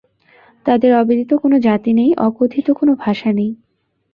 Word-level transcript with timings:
তাদের 0.65 0.91
অবিদিত 0.95 1.31
কোন 1.33 1.53
জাতি 1.59 1.91
নেই, 1.93 2.09
অকথিত 2.19 2.67
কোন 2.71 2.89
ভাষা 2.95 3.29
নাই। 3.33 3.49